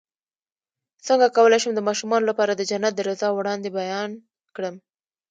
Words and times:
څنګه 1.07 1.27
کولی 1.37 1.59
شم 1.63 1.71
د 1.75 1.81
ماشومانو 1.87 2.29
لپاره 2.31 2.51
د 2.55 2.61
جنت 2.69 2.93
د 2.95 3.01
رضا 3.09 3.29
وړاندې 3.33 3.69
بیان 3.79 4.09
کړم 4.55 4.75